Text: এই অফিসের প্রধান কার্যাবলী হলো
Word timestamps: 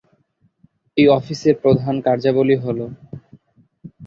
এই 0.97 1.07
অফিসের 1.11 1.55
প্রধান 1.63 1.95
কার্যাবলী 2.05 2.55
হলো 2.57 2.85